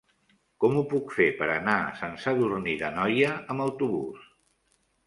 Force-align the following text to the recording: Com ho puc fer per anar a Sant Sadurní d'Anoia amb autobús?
Com 0.63 0.77
ho 0.79 0.81
puc 0.93 1.13
fer 1.17 1.27
per 1.41 1.49
anar 1.57 1.75
a 1.83 1.93
Sant 2.01 2.17
Sadurní 2.25 2.75
d'Anoia 2.83 3.39
amb 3.47 3.67
autobús? 3.71 4.27